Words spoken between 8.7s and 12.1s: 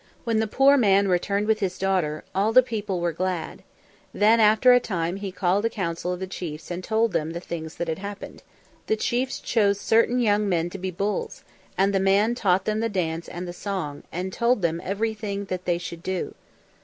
The chiefs chose certain young men to be Bulls, and the